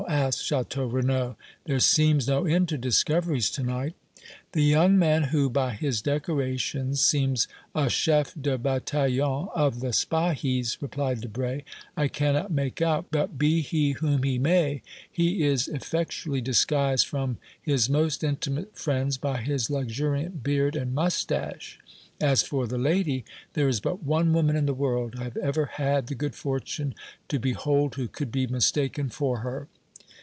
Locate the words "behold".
27.37-27.93